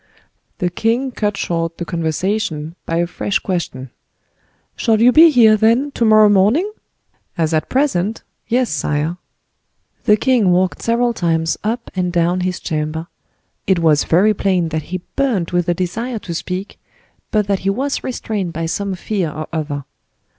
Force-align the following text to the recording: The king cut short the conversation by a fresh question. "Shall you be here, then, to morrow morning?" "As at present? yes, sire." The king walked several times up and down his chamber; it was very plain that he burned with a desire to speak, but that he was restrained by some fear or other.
The 0.57 0.71
king 0.71 1.11
cut 1.11 1.37
short 1.37 1.77
the 1.77 1.85
conversation 1.85 2.75
by 2.87 2.95
a 2.97 3.05
fresh 3.05 3.37
question. 3.37 3.91
"Shall 4.75 4.99
you 4.99 5.11
be 5.11 5.29
here, 5.29 5.55
then, 5.55 5.91
to 5.91 6.03
morrow 6.03 6.27
morning?" 6.27 6.67
"As 7.37 7.53
at 7.53 7.69
present? 7.69 8.23
yes, 8.47 8.71
sire." 8.71 9.17
The 10.05 10.17
king 10.17 10.49
walked 10.49 10.81
several 10.81 11.13
times 11.13 11.55
up 11.63 11.91
and 11.95 12.11
down 12.11 12.39
his 12.41 12.59
chamber; 12.59 13.09
it 13.67 13.77
was 13.77 14.05
very 14.05 14.33
plain 14.33 14.69
that 14.69 14.85
he 14.89 15.03
burned 15.15 15.51
with 15.51 15.69
a 15.69 15.75
desire 15.75 16.17
to 16.17 16.33
speak, 16.33 16.79
but 17.29 17.45
that 17.45 17.59
he 17.59 17.69
was 17.69 18.03
restrained 18.03 18.53
by 18.53 18.65
some 18.65 18.95
fear 18.95 19.29
or 19.29 19.45
other. 19.53 19.85